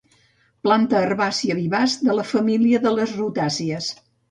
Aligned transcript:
Planta 0.67 1.01
herbàcia 1.07 1.59
vivaç 1.59 1.99
de 2.09 2.17
la 2.21 2.25
família 2.33 2.83
de 2.89 2.97
les 2.97 3.17
rutàcies. 3.21 3.95